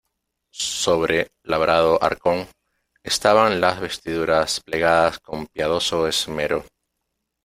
sobre 0.49 1.31
labrado 1.43 2.01
arcón 2.01 2.47
estaban 3.03 3.61
las 3.61 3.79
vestiduras 3.79 4.59
plegadas 4.61 5.19
con 5.19 5.45
piadoso 5.45 6.07
esmero. 6.07 6.65